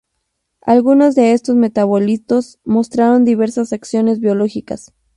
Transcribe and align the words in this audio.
Algunos 0.63 1.13
de 1.13 1.33
estos 1.33 1.55
metabolitos 1.55 2.57
mostraron 2.65 3.23
diversas 3.23 3.71
acciones 3.71 4.19
biológicas. 4.19 4.95